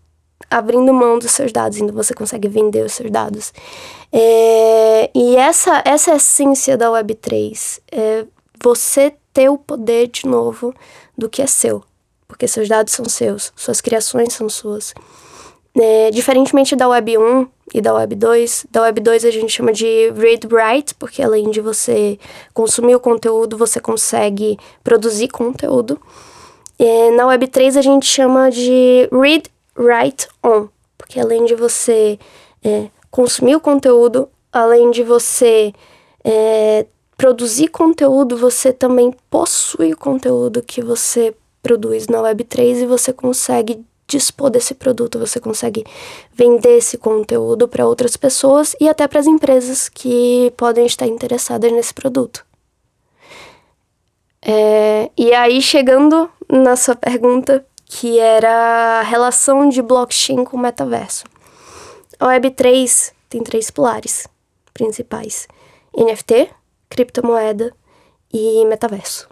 [0.48, 3.52] abrindo mão dos seus dados, então você consegue vender os seus dados.
[4.12, 8.24] É, e essa, essa é a essência da Web3, é
[8.62, 10.74] você ter o poder de novo
[11.16, 11.82] do que é seu,
[12.28, 14.94] porque seus dados são seus, suas criações são suas.
[15.74, 19.72] É, diferentemente da Web 1 e da Web 2, da Web 2 a gente chama
[19.72, 22.18] de read write, porque além de você
[22.52, 25.98] consumir o conteúdo, você consegue produzir conteúdo.
[26.78, 32.18] É, na Web 3 a gente chama de read write on, porque além de você
[32.62, 35.72] é, consumir o conteúdo, além de você
[36.22, 36.84] é,
[37.22, 41.32] produzir conteúdo, você também possui o conteúdo que você
[41.62, 45.84] produz na Web 3 e você consegue dispor desse produto, você consegue
[46.34, 51.70] vender esse conteúdo para outras pessoas e até para as empresas que podem estar interessadas
[51.70, 52.44] nesse produto.
[54.44, 60.60] É, e aí, chegando na sua pergunta, que era a relação de blockchain com o
[60.60, 61.24] metaverso.
[62.18, 64.26] A Web3 tem três pilares
[64.74, 65.46] principais:
[65.96, 66.50] NFT,
[66.92, 67.72] criptomoeda
[68.32, 69.26] e metaverso.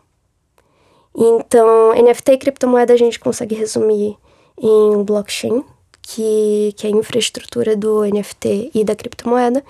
[1.15, 4.17] Então, NFT e criptomoeda a gente consegue resumir
[4.59, 5.63] em blockchain,
[6.01, 9.63] que, que é a infraestrutura do NFT e da criptomoeda.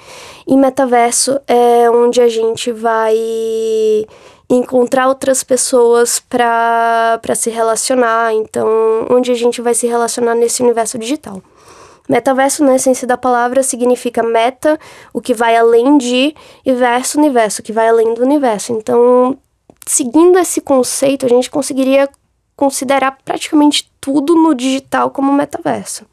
[0.47, 3.17] E metaverso é onde a gente vai
[4.49, 8.69] encontrar outras pessoas para se relacionar, então,
[9.11, 11.43] onde a gente vai se relacionar nesse universo digital.
[12.11, 14.77] Metaverso, na essência da palavra, significa meta,
[15.13, 16.35] o que vai além de,
[16.67, 18.73] e verso, universo, que vai além do universo.
[18.73, 19.39] Então,
[19.87, 22.09] seguindo esse conceito, a gente conseguiria
[22.57, 26.05] considerar praticamente tudo no digital como metaverso.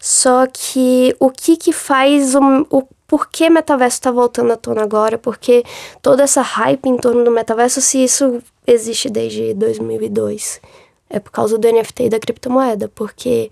[0.00, 5.18] Só que o que que faz o, o porquê metaverso está voltando à tona agora?
[5.18, 5.62] Porque
[6.00, 10.62] toda essa hype em torno do metaverso, se isso existe desde 2002.
[11.10, 13.50] É por causa do NFT e da criptomoeda, porque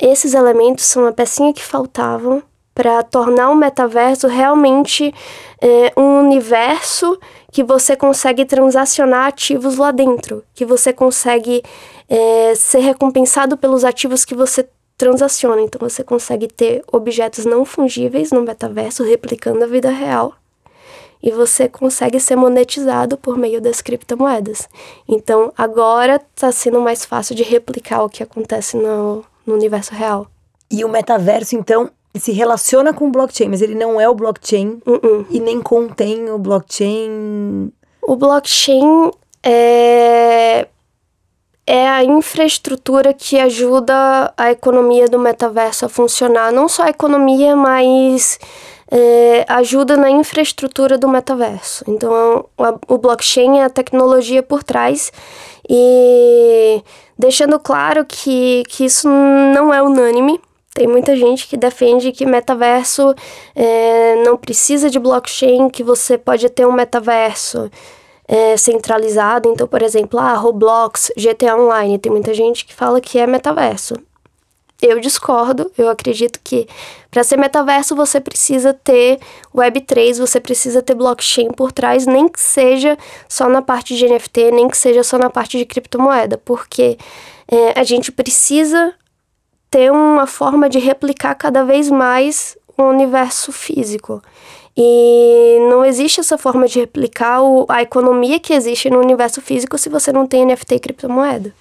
[0.00, 2.42] esses elementos são a pecinha que faltavam
[2.74, 5.12] para tornar o metaverso realmente
[5.60, 7.18] é, um universo
[7.52, 11.62] que você consegue transacionar ativos lá dentro, que você consegue
[12.08, 15.60] é, ser recompensado pelos ativos que você transaciona.
[15.62, 20.34] Então você consegue ter objetos não fungíveis no metaverso replicando a vida real
[21.22, 24.68] e você consegue ser monetizado por meio das criptomoedas.
[25.06, 30.26] Então agora está sendo mais fácil de replicar o que acontece no, no universo real.
[30.70, 34.80] E o metaverso, então, se relaciona com o blockchain, mas ele não é o blockchain
[34.86, 35.26] uh -uh.
[35.30, 37.72] e nem contém o blockchain.
[38.02, 39.10] O blockchain
[39.42, 40.66] é
[41.66, 46.50] é a infraestrutura que ajuda a economia do metaverso a funcionar.
[46.50, 48.40] Não só a economia, mas
[48.90, 51.84] é, ajuda na infraestrutura do metaverso.
[51.86, 52.44] Então,
[52.88, 55.12] o blockchain é a tecnologia por trás
[55.68, 56.82] e
[57.20, 60.40] deixando claro que, que isso não é unânime.
[60.72, 63.14] Tem muita gente que defende que metaverso
[63.54, 67.70] é, não precisa de blockchain, que você pode ter um metaverso
[68.26, 69.48] é, centralizado.
[69.48, 73.94] Então, por exemplo, ah, Roblox, GTA Online, tem muita gente que fala que é metaverso.
[74.82, 76.66] Eu discordo, eu acredito que
[77.10, 79.18] para ser metaverso você precisa ter
[79.54, 82.96] Web3, você precisa ter blockchain por trás, nem que seja
[83.28, 86.96] só na parte de NFT, nem que seja só na parte de criptomoeda, porque
[87.50, 88.94] é, a gente precisa
[89.70, 94.22] ter uma forma de replicar cada vez mais o universo físico.
[94.76, 99.76] E não existe essa forma de replicar o, a economia que existe no universo físico
[99.76, 101.52] se você não tem NFT e criptomoeda.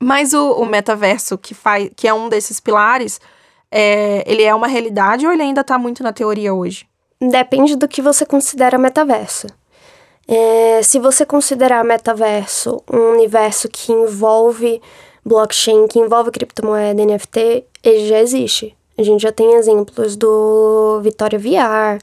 [0.00, 3.20] Mas o, o metaverso, que, faz, que é um desses pilares,
[3.70, 6.86] é, ele é uma realidade ou ele ainda está muito na teoria hoje?
[7.20, 9.48] Depende do que você considera metaverso.
[10.26, 14.80] É, se você considerar metaverso um universo que envolve
[15.24, 18.76] blockchain, que envolve criptomoeda, NFT, ele já existe.
[18.96, 21.98] A gente já tem exemplos do Vitória VR,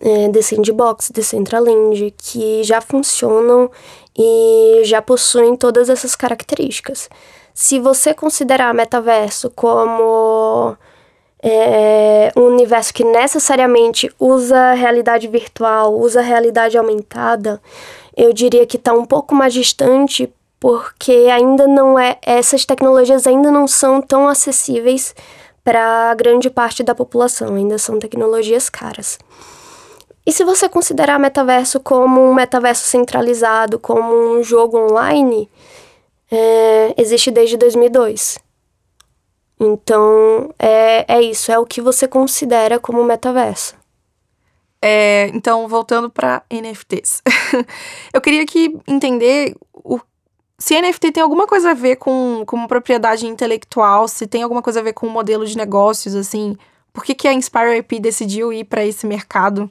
[0.00, 3.70] é, The Sandbox, Decentraland, que já funcionam
[4.16, 7.08] e já possuem todas essas características.
[7.54, 10.76] Se você considerar metaverso como
[11.42, 17.60] é, um universo que necessariamente usa realidade virtual, usa realidade aumentada,
[18.16, 23.50] eu diria que está um pouco mais distante porque ainda não é essas tecnologias ainda
[23.50, 25.12] não são tão acessíveis
[25.64, 29.18] para grande parte da população, ainda são tecnologias caras.
[30.24, 35.50] E se você considerar metaverso como um metaverso centralizado, como um jogo online,
[36.30, 38.38] é, existe desde 2002.
[39.58, 43.74] Então, é, é isso, é o que você considera como metaverso.
[44.80, 47.22] É, então, voltando para NFTs.
[48.12, 50.00] Eu queria que entender o,
[50.58, 54.80] se NFT tem alguma coisa a ver com, com propriedade intelectual, se tem alguma coisa
[54.80, 56.56] a ver com modelo de negócios, assim.
[56.92, 59.70] Por que, que a Inspire IP decidiu ir para esse mercado?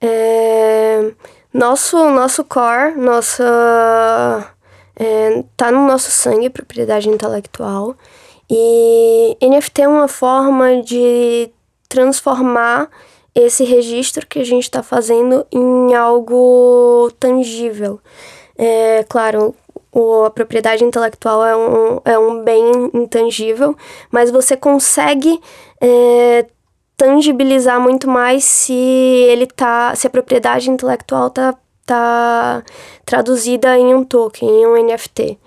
[0.00, 1.12] É,
[1.52, 4.54] nosso, nosso core, nossa.
[5.00, 7.96] É, tá no nosso sangue propriedade intelectual.
[8.50, 11.50] E NFT é uma forma de
[11.88, 12.88] transformar
[13.34, 18.00] esse registro que a gente está fazendo em algo tangível.
[18.56, 19.54] É, claro,
[19.92, 23.76] o, a propriedade intelectual é um, é um bem intangível,
[24.10, 25.40] mas você consegue
[25.80, 26.46] é,
[26.98, 31.54] tangibilizar muito mais se ele tá, se a propriedade intelectual tá,
[31.86, 32.64] tá
[33.06, 35.38] traduzida em um token, em um NFT.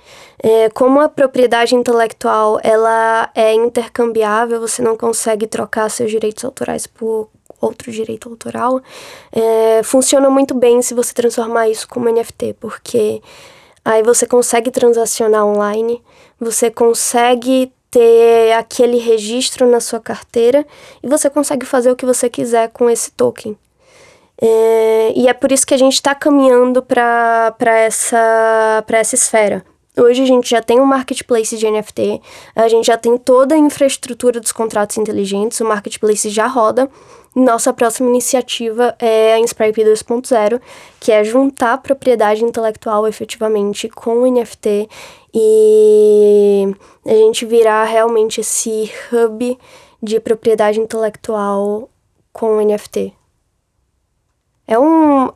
[0.42, 6.88] É, como a propriedade intelectual ela é intercambiável, você não consegue trocar seus direitos autorais
[6.88, 8.82] por outro direito autoral,
[9.32, 13.22] é, funciona muito bem se você transformar isso como NFT, porque
[13.86, 16.02] aí você consegue transacionar online,
[16.40, 20.66] você consegue ter aquele registro na sua carteira
[21.04, 23.58] e você consegue fazer o que você quiser com esse token.
[24.42, 29.64] É, e é por isso que a gente está caminhando para essa, essa esfera.
[29.96, 32.22] Hoje a gente já tem um marketplace de NFT,
[32.56, 36.90] a gente já tem toda a infraestrutura dos contratos inteligentes, o marketplace já roda.
[37.34, 40.60] Nossa próxima iniciativa é a Inspire 2.0,
[41.00, 44.90] que é juntar propriedade intelectual efetivamente com o NFT
[45.34, 46.76] e
[47.06, 49.58] a gente virar realmente esse hub
[50.04, 51.90] de propriedade intelectual
[52.34, 53.14] com NFT.
[54.68, 55.32] É um.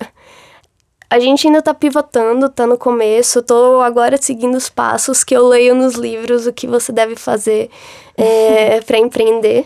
[1.09, 5.47] A gente ainda tá pivotando, tá no começo, tô agora seguindo os passos que eu
[5.47, 7.69] leio nos livros, o que você deve fazer
[8.17, 9.65] é, para empreender.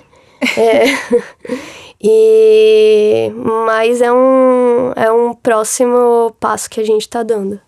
[0.56, 0.84] É,
[2.02, 3.32] e,
[3.66, 7.60] mas é um, é um próximo passo que a gente tá dando.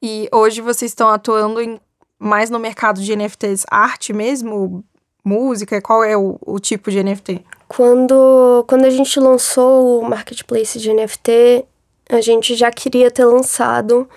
[0.00, 1.80] E hoje vocês estão atuando em,
[2.18, 4.84] mais no mercado de NFTs arte mesmo?
[5.24, 5.80] Música?
[5.80, 7.44] Qual é o, o tipo de NFT?
[7.68, 11.64] Quando, quando a gente lançou o marketplace de NFT,
[12.10, 14.08] a gente já queria ter lançado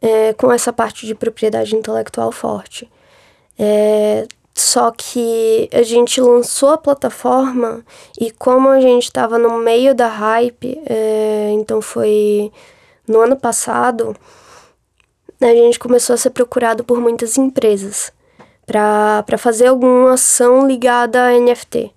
[0.00, 2.90] é, com essa parte de propriedade intelectual forte.
[3.58, 7.84] É, só que a gente lançou a plataforma
[8.20, 12.52] e como a gente estava no meio da hype, é, então foi
[13.06, 14.16] no ano passado,
[15.40, 18.12] a gente começou a ser procurado por muitas empresas
[18.64, 21.92] para fazer alguma ação ligada a NFT.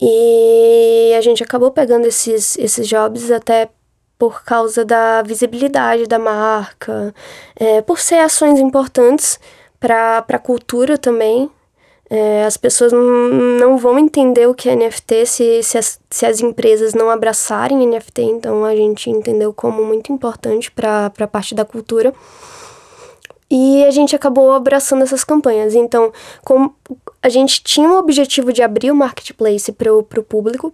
[0.00, 3.70] E a gente acabou pegando esses, esses jobs até
[4.18, 7.14] por causa da visibilidade da marca,
[7.54, 9.38] é, por ser ações importantes
[9.78, 11.50] para a cultura também.
[12.08, 16.40] É, as pessoas não vão entender o que é NFT se, se, as, se as
[16.40, 21.64] empresas não abraçarem NFT, então a gente entendeu como muito importante para a parte da
[21.64, 22.14] cultura.
[23.50, 25.74] E a gente acabou abraçando essas campanhas.
[25.74, 26.12] Então,
[26.44, 26.74] como
[27.22, 30.72] a gente tinha o objetivo de abrir o marketplace para o público,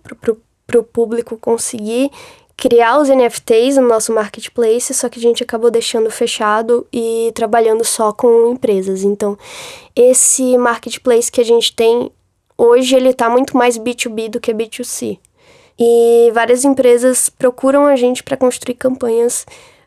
[0.67, 2.11] para o público conseguir
[2.57, 7.85] criar os NFTs no nosso marketplace, só que a gente acabou deixando fechado e trabalhando
[7.85, 9.03] só com empresas.
[9.03, 9.37] Então,
[9.95, 12.11] esse marketplace que a gente tem
[12.57, 15.19] hoje, ele está muito mais B2B do que B2C.
[15.79, 19.47] E várias empresas procuram a gente para construir campanhas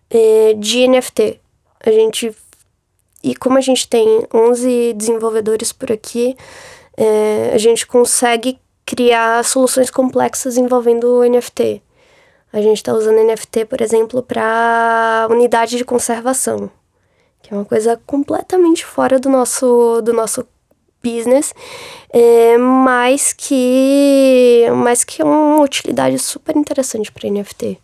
[0.10, 1.40] eh, de NFT.
[1.86, 2.36] A gente
[3.26, 6.38] e como a gente tem 11 desenvolvedores por aqui,
[6.96, 11.82] é, a gente consegue criar soluções complexas envolvendo o NFT.
[12.56, 16.72] A gente está usando NFT, por exemplo, para unidade de conservação,
[17.42, 20.48] que é uma coisa completamente fora do nosso, do nosso
[21.04, 21.54] business,
[22.10, 27.78] é, mas que mas que é uma utilidade super interessante para NFT.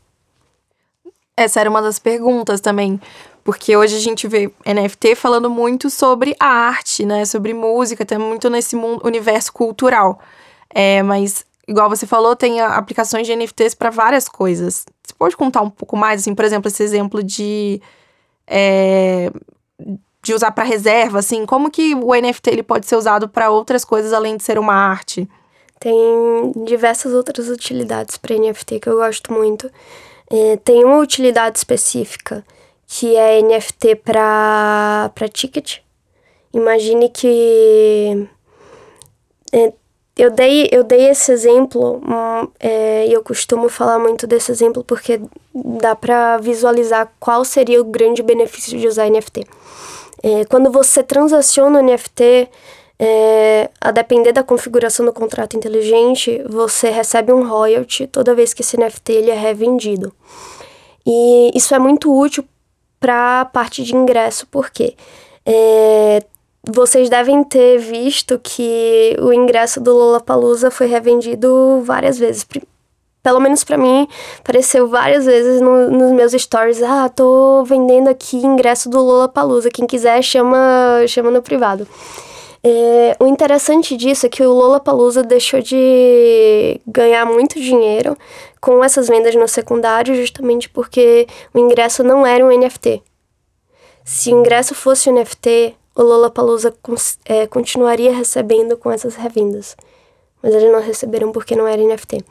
[1.35, 2.97] Essa era uma das perguntas também,
[3.43, 7.25] porque hoje a gente vê NFT falando muito sobre a arte, né?
[7.25, 10.17] Sobre música, até muito nesse mundo, universo cultural.
[10.73, 14.85] É, mas, igual você falou, tem aplicações de NFTs para várias coisas.
[15.05, 17.81] Você pode contar um pouco mais, assim, por exemplo, esse exemplo de.
[18.47, 19.31] É,
[20.23, 23.83] de usar para reserva, assim, como que o NFT ele pode ser usado para outras
[23.83, 25.27] coisas além de ser uma arte?
[25.79, 25.95] Tem
[26.63, 29.71] diversas outras utilidades para NFT que eu gosto muito.
[30.29, 32.45] É, tem uma utilidade específica
[32.85, 35.79] que é NFT para ticket.
[36.53, 38.27] Imagine que
[39.51, 39.73] é,
[40.21, 44.83] eu dei, eu dei esse exemplo hum, é, e eu costumo falar muito desse exemplo
[44.83, 45.19] porque
[45.51, 49.47] dá para visualizar qual seria o grande benefício de usar NFT.
[50.21, 52.47] É, quando você transaciona o NFT,
[52.99, 58.61] é, a depender da configuração do contrato inteligente, você recebe um royalty toda vez que
[58.61, 60.13] esse NFT ele é revendido.
[61.03, 62.45] E isso é muito útil
[62.99, 64.95] para a parte de ingresso, porque
[65.43, 66.21] é,
[66.69, 72.45] vocês devem ter visto que o ingresso do Lollapalooza foi revendido várias vezes.
[73.23, 74.07] Pelo menos para mim,
[74.39, 76.81] apareceu várias vezes no, nos meus stories.
[76.81, 79.69] Ah, tô vendendo aqui ingresso do Lollapalooza.
[79.69, 81.87] Quem quiser, chama, chama no privado.
[82.63, 88.15] É, o interessante disso é que o Lollapalooza deixou de ganhar muito dinheiro
[88.59, 93.01] com essas vendas no secundário, justamente porque o ingresso não era um NFT.
[94.05, 96.73] Se o ingresso fosse um NFT, o Lollapalooza
[97.25, 99.75] é, continuaria recebendo com essas revendas.
[100.41, 102.23] Mas eles não receberam porque não era NFT.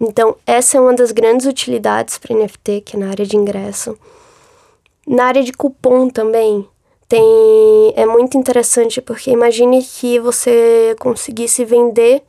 [0.00, 3.98] Então, essa é uma das grandes utilidades para NFT, que é na área de ingresso.
[5.06, 6.68] Na área de cupom também,
[7.08, 12.22] tem é muito interessante porque imagine que você conseguisse vender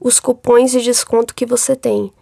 [0.00, 2.12] os cupons de desconto que você tem.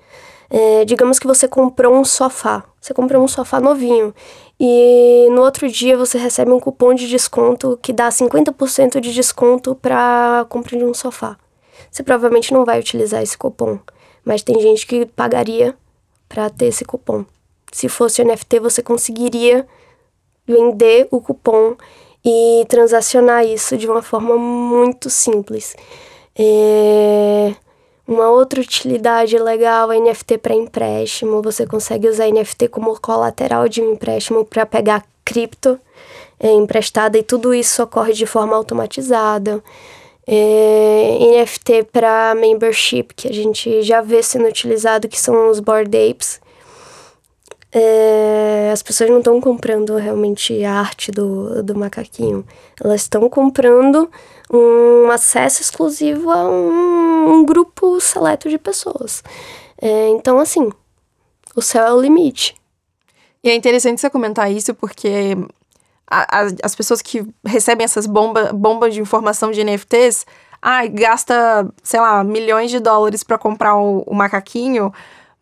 [0.50, 4.14] É, digamos que você comprou um sofá, você comprou um sofá novinho
[4.64, 9.74] e no outro dia você recebe um cupom de desconto que dá 50% de desconto
[9.74, 11.36] para compra de um sofá.
[11.90, 13.80] Você provavelmente não vai utilizar esse cupom,
[14.24, 15.76] mas tem gente que pagaria
[16.28, 17.24] para ter esse cupom.
[17.72, 19.66] Se fosse NFT, você conseguiria
[20.46, 21.74] vender o cupom
[22.24, 25.74] e transacionar isso de uma forma muito simples.
[26.38, 27.52] É...
[28.06, 31.40] Uma outra utilidade legal é NFT para empréstimo.
[31.42, 35.78] Você consegue usar NFT como colateral de um empréstimo para pegar cripto
[36.38, 39.62] é, emprestada e tudo isso ocorre de forma automatizada.
[40.26, 45.96] É, NFT para membership, que a gente já vê sendo utilizado, que são os board
[45.96, 46.40] apes,
[47.72, 52.44] é, as pessoas não estão comprando realmente a arte do, do macaquinho.
[52.82, 54.10] Elas estão comprando
[54.52, 59.22] um acesso exclusivo a um, um grupo seleto de pessoas.
[59.80, 60.70] É, então, assim,
[61.56, 62.54] o céu é o limite.
[63.42, 65.36] E é interessante você comentar isso porque
[66.08, 70.26] a, a, as pessoas que recebem essas bomba, bombas de informação de NFTs,
[70.60, 74.92] ah, gasta, sei lá, milhões de dólares para comprar o, o, macaquinho,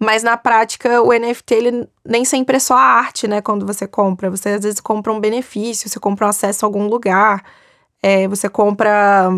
[0.01, 3.43] mas na prática o NFT ele nem sempre é só a arte, né?
[3.43, 6.89] Quando você compra, você às vezes compra um benefício, você compra um acesso a algum
[6.89, 7.45] lugar,
[8.03, 9.31] é, você compra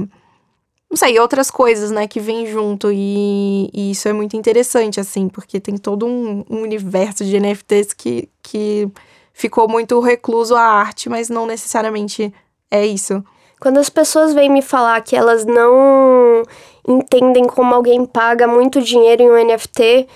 [0.88, 2.92] não sei, outras coisas, né, que vêm junto.
[2.92, 7.94] E, e, isso é muito interessante, assim, porque tem todo um, um, universo de NFTs
[7.94, 8.86] que, que
[9.32, 12.30] ficou muito recluso à arte, mas não necessariamente
[12.70, 13.24] é isso.
[13.58, 16.42] Quando as pessoas vêm me falar que elas não
[16.86, 20.06] entendem como alguém paga muito dinheiro em um NFT,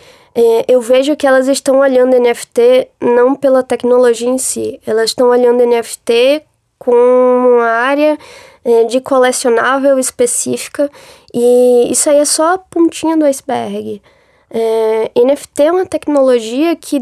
[0.69, 5.65] eu vejo que elas estão olhando NFT não pela tecnologia em si, elas estão olhando
[5.65, 6.43] NFT
[6.79, 8.19] com uma área
[8.65, 10.91] é, de colecionável específica
[11.33, 14.03] e isso aí é só a pontinha do iceberg.
[14.51, 17.01] É, NFT é uma tecnologia que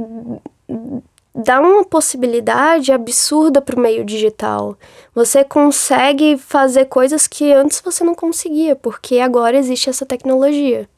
[1.35, 4.77] dá uma possibilidade absurda para o meio digital.
[5.15, 10.89] Você consegue fazer coisas que antes você não conseguia, porque agora existe essa tecnologia.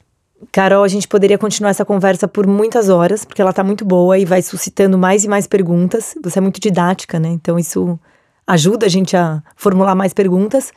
[0.51, 4.17] Carol, a gente poderia continuar essa conversa por muitas horas, porque ela está muito boa
[4.17, 6.15] e vai suscitando mais e mais perguntas.
[6.23, 7.29] Você é muito didática, né?
[7.29, 7.99] Então isso
[8.45, 10.71] ajuda a gente a formular mais perguntas.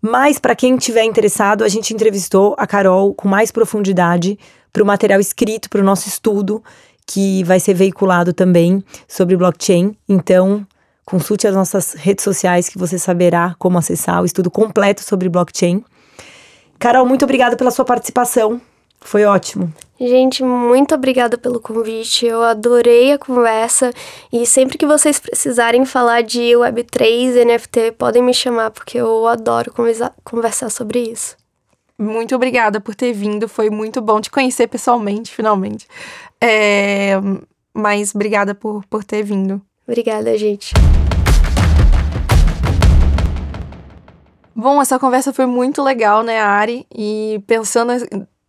[0.00, 4.38] Mas, para quem tiver interessado, a gente entrevistou a Carol com mais profundidade
[4.72, 6.62] para o material escrito, para o nosso estudo,
[7.06, 9.96] que vai ser veiculado também sobre blockchain.
[10.08, 10.66] Então,
[11.04, 15.82] consulte as nossas redes sociais que você saberá como acessar o estudo completo sobre blockchain.
[16.78, 18.60] Carol, muito obrigada pela sua participação.
[19.00, 19.72] Foi ótimo.
[19.98, 22.26] Gente, muito obrigada pelo convite.
[22.26, 23.92] Eu adorei a conversa
[24.30, 29.72] e sempre que vocês precisarem falar de Web3, NFT, podem me chamar porque eu adoro
[29.72, 31.36] conversa conversar sobre isso.
[31.98, 33.48] Muito obrigada por ter vindo.
[33.48, 35.88] Foi muito bom te conhecer pessoalmente, finalmente.
[36.38, 37.14] É...
[37.72, 39.62] Mas obrigada por, por ter vindo.
[39.88, 40.74] Obrigada, gente.
[44.54, 46.86] Bom, essa conversa foi muito legal, né, Ari?
[46.94, 47.92] E pensando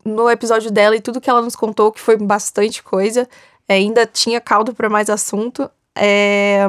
[0.07, 3.27] no episódio dela e tudo que ela nos contou, que foi bastante coisa,
[3.67, 5.69] é, ainda tinha caldo para mais assunto.
[5.95, 6.65] É,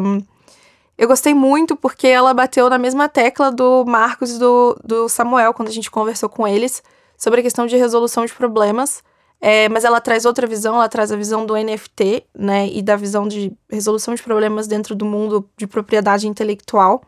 [0.97, 5.55] eu gostei muito porque ela bateu na mesma tecla do Marcos e do, do Samuel,
[5.55, 6.83] quando a gente conversou com eles,
[7.17, 9.03] sobre a questão de resolução de problemas.
[9.41, 12.97] É, mas ela traz outra visão, ela traz a visão do NFT, né, e da
[12.97, 17.03] visão de resolução de problemas dentro do mundo de propriedade intelectual.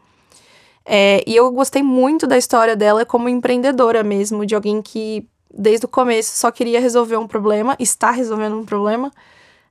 [0.85, 5.87] É, e eu gostei muito da história dela como empreendedora mesmo, de alguém que desde
[5.87, 9.11] o começo só queria resolver um problema, está resolvendo um problema,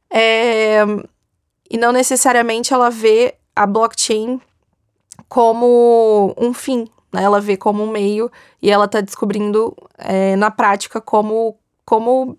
[0.09, 0.79] é,
[1.69, 4.41] e não necessariamente ela vê a blockchain
[5.27, 7.23] como um fim, né?
[7.23, 12.37] Ela vê como um meio e ela está descobrindo é, na prática como, como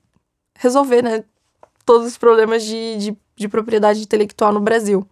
[0.57, 1.25] resolver, né?
[1.85, 5.07] Todos os problemas de, de, de propriedade intelectual no Brasil.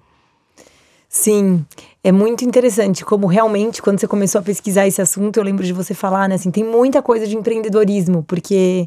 [1.08, 1.64] Sim,
[2.04, 5.72] é muito interessante como realmente, quando você começou a pesquisar esse assunto, eu lembro de
[5.72, 8.86] você falar, né, assim, tem muita coisa de empreendedorismo, porque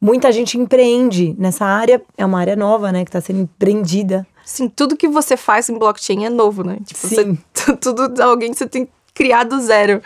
[0.00, 4.26] muita gente empreende nessa área, é uma área nova, né, que está sendo empreendida.
[4.42, 6.78] Sim, tudo que você faz em blockchain é novo, né?
[6.84, 7.38] Tipo, Sim.
[7.52, 10.00] Você, tudo, alguém que você tem que criar do zero.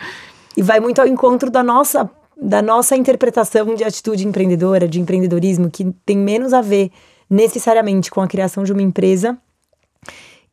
[0.57, 5.71] E vai muito ao encontro da nossa, da nossa interpretação de atitude empreendedora, de empreendedorismo,
[5.71, 6.91] que tem menos a ver
[7.29, 9.37] necessariamente com a criação de uma empresa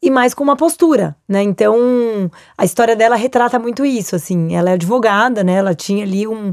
[0.02, 1.42] e mais com uma postura, né?
[1.42, 1.76] Então,
[2.58, 4.54] a história dela retrata muito isso, assim.
[4.54, 5.54] Ela é advogada, né?
[5.54, 6.52] Ela tinha ali um,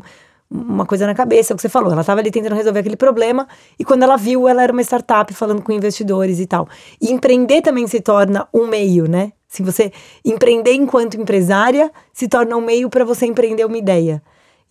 [0.51, 1.91] uma coisa na cabeça, é o que você falou.
[1.91, 3.47] Ela estava ali tentando resolver aquele problema
[3.79, 6.67] e quando ela viu, ela era uma startup falando com investidores e tal.
[7.01, 9.33] E empreender também se torna um meio, né?
[9.47, 9.91] Se você
[10.23, 14.21] empreender enquanto empresária, se torna um meio para você empreender uma ideia.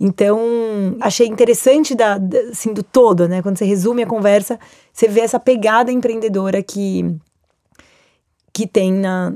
[0.00, 0.38] Então,
[1.00, 2.20] achei interessante da,
[2.52, 3.42] assim, do todo, né?
[3.42, 4.56] Quando você resume a conversa,
[4.92, 7.18] você vê essa pegada empreendedora que
[8.58, 9.32] que tem na,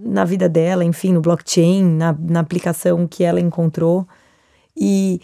[0.00, 4.06] na vida dela, enfim, no blockchain, na, na aplicação que ela encontrou.
[4.76, 5.20] E,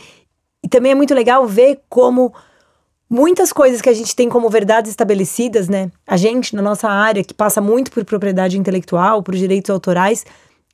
[0.60, 2.34] e também é muito legal ver como
[3.08, 5.92] muitas coisas que a gente tem como verdades estabelecidas, né?
[6.04, 10.26] A gente, na nossa área, que passa muito por propriedade intelectual, por direitos autorais,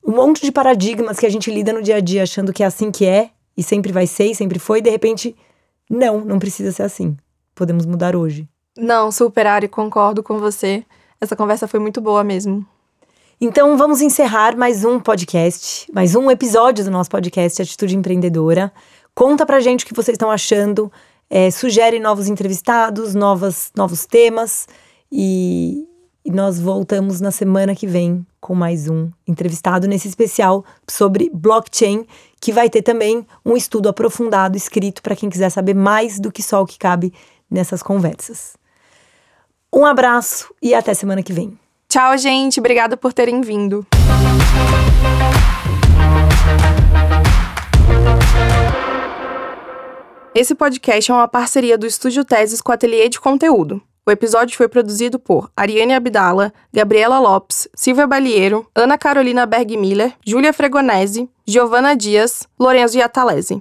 [0.03, 2.67] um monte de paradigmas que a gente lida no dia a dia achando que é
[2.67, 5.37] assim que é, e sempre vai ser, e sempre foi, e de repente,
[5.91, 7.19] não, não precisa ser assim.
[7.55, 8.49] Podemos mudar hoje.
[8.79, 10.87] Não, super, Ari, concordo com você.
[11.23, 12.65] Essa conversa foi muito boa mesmo.
[13.39, 18.73] Então vamos encerrar mais um podcast, mais um episódio do nosso podcast Atitude Empreendedora.
[19.15, 20.91] Conta pra gente o que vocês estão achando,
[21.29, 24.67] é, sugere novos entrevistados, novas, novos temas
[25.13, 25.87] e,
[26.25, 32.07] e nós voltamos na semana que vem com mais um entrevistado nesse especial sobre blockchain,
[32.41, 36.43] que vai ter também um estudo aprofundado escrito para quem quiser saber mais do que
[36.43, 37.13] só o que cabe
[37.51, 38.59] nessas conversas.
[39.73, 41.57] Um abraço e até semana que vem.
[41.89, 42.59] Tchau, gente.
[42.59, 43.87] Obrigada por terem vindo.
[50.35, 53.81] Esse podcast é uma parceria do Estúdio Teses com o Ateliê de Conteúdo.
[54.07, 60.53] O episódio foi produzido por Ariane Abdala, Gabriela Lopes, Silvia Balieiro, Ana Carolina Bergmiller, Júlia
[60.53, 63.59] Fregonese, Giovana Dias, Lorenzo Iatalese.